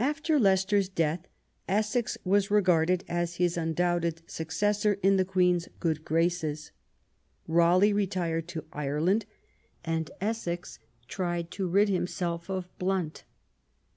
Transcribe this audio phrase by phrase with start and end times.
[0.00, 1.28] After Leicester's death
[1.68, 6.72] Essex was regarded as his undoubted successor in the Queen's good graces.
[7.46, 9.26] Raleigh retired to Ireland,
[9.84, 13.22] and Essex tried to rid himself of Blount.